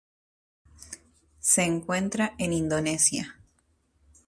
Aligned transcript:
Se 1.39 1.61
encuentra 1.63 2.33
en 2.39 2.53
Indonesia. 2.53 3.37